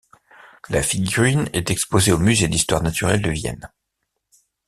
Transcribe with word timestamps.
La 0.69 0.81
figurine 0.81 1.47
est 1.53 1.69
exposée 1.69 2.11
au 2.11 2.17
musée 2.17 2.47
d'histoire 2.47 2.81
naturelle 2.81 3.21
de 3.21 3.29
Vienne. 3.29 3.69